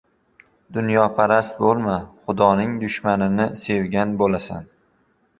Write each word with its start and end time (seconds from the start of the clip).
—Dunyoparast 0.75 1.59
bo‘lma, 1.65 1.97
Xudoning 2.29 2.71
dushmanini 2.85 3.45
sevgan 3.65 4.15
bo‘lasan. 4.23 4.65